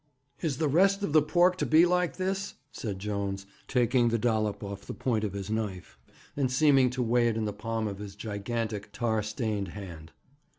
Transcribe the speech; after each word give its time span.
'Is 0.39 0.57
the 0.57 0.67
rest 0.67 1.03
of 1.03 1.13
the 1.13 1.21
pork 1.21 1.57
to 1.57 1.65
be 1.67 1.85
like 1.85 2.15
this?' 2.17 2.55
said 2.71 2.97
Jones, 2.97 3.45
taking 3.67 4.09
the 4.09 4.17
dollop 4.17 4.63
off 4.63 4.81
the 4.81 4.95
point 4.95 5.23
of 5.23 5.33
his 5.33 5.51
knife, 5.51 5.99
and 6.35 6.51
seeming 6.51 6.89
to 6.89 7.03
weigh 7.03 7.27
it 7.27 7.37
in 7.37 7.45
the 7.45 7.53
palm 7.53 7.87
of 7.87 7.99
his 7.99 8.15
gigantic, 8.15 8.89
tar 8.91 9.21
stained 9.21 9.67
hand. 9.67 10.11